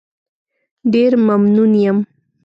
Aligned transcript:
ډېر 0.93 1.11
ممنون 1.27 1.71
یم. 1.83 1.97